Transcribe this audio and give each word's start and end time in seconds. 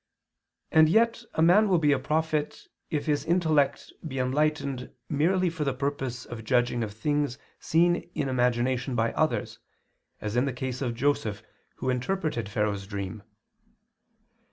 And 0.71 0.89
yet 0.89 1.23
a 1.35 1.43
man 1.43 1.69
will 1.69 1.77
be 1.77 1.91
a 1.91 1.99
prophet, 1.99 2.65
if 2.89 3.05
his 3.05 3.23
intellect 3.23 3.93
be 4.07 4.17
enlightened 4.17 4.89
merely 5.09 5.47
for 5.47 5.63
the 5.63 5.75
purpose 5.75 6.25
of 6.25 6.43
judging 6.43 6.81
of 6.83 6.91
things 6.91 7.37
seen 7.59 8.09
in 8.15 8.27
imagination 8.27 8.95
by 8.95 9.13
others, 9.13 9.59
as 10.19 10.35
in 10.35 10.45
the 10.45 10.53
case 10.53 10.81
of 10.81 10.95
Joseph 10.95 11.43
who 11.75 11.91
interpreted 11.91 12.49
Pharaoh's 12.49 12.87
dream. 12.87 13.21